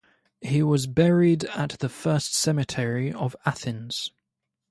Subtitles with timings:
[0.41, 4.09] He was buried at the First Cemetery of Athens.